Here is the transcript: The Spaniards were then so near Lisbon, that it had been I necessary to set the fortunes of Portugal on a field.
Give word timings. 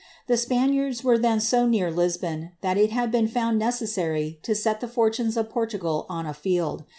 The 0.25 0.35
Spaniards 0.35 1.03
were 1.03 1.19
then 1.19 1.39
so 1.39 1.67
near 1.67 1.91
Lisbon, 1.91 2.53
that 2.61 2.75
it 2.75 2.89
had 2.89 3.11
been 3.11 3.31
I 3.37 3.51
necessary 3.51 4.39
to 4.41 4.55
set 4.55 4.79
the 4.79 4.87
fortunes 4.87 5.37
of 5.37 5.51
Portugal 5.51 6.07
on 6.09 6.25
a 6.25 6.33
field. 6.33 6.85